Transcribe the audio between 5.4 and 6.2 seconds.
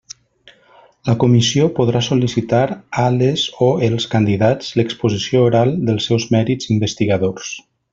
oral dels